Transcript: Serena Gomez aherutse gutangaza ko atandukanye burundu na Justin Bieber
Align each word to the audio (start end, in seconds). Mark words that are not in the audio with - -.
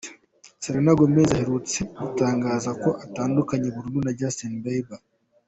Serena 0.63 0.91
Gomez 0.99 1.29
aherutse 1.35 1.79
gutangaza 2.01 2.71
ko 2.81 2.89
atandukanye 3.05 3.67
burundu 3.75 3.99
na 4.03 4.15
Justin 4.19 4.53
Bieber 4.63 5.01